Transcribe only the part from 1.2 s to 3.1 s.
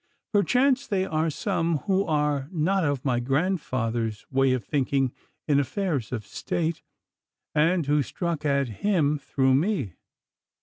some who are not of